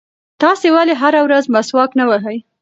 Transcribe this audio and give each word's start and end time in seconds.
تاسې 0.41 0.67
ولې 0.75 0.93
هره 1.01 1.19
ورځ 1.23 1.43
مسواک 1.53 1.91
نه 1.99 2.05
وهئ؟ 2.09 2.37